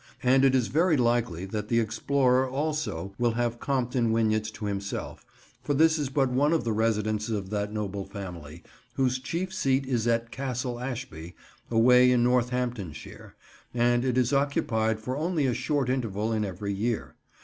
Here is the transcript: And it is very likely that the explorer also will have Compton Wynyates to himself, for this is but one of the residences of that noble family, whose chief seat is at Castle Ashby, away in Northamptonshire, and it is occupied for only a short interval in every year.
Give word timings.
And 0.23 0.43
it 0.43 0.55
is 0.55 0.65
very 0.67 0.97
likely 0.97 1.45
that 1.45 1.67
the 1.67 1.79
explorer 1.79 2.49
also 2.49 3.13
will 3.19 3.33
have 3.33 3.59
Compton 3.59 4.11
Wynyates 4.11 4.51
to 4.53 4.65
himself, 4.65 5.23
for 5.61 5.75
this 5.75 5.99
is 5.99 6.09
but 6.09 6.31
one 6.31 6.53
of 6.53 6.63
the 6.63 6.71
residences 6.73 7.29
of 7.35 7.51
that 7.51 7.71
noble 7.71 8.03
family, 8.03 8.63
whose 8.95 9.19
chief 9.19 9.53
seat 9.53 9.85
is 9.85 10.07
at 10.07 10.31
Castle 10.31 10.79
Ashby, 10.79 11.35
away 11.69 12.09
in 12.09 12.23
Northamptonshire, 12.23 13.35
and 13.75 14.03
it 14.03 14.17
is 14.17 14.33
occupied 14.33 14.99
for 14.99 15.15
only 15.15 15.45
a 15.45 15.53
short 15.53 15.87
interval 15.87 16.33
in 16.33 16.43
every 16.45 16.73
year. 16.73 17.13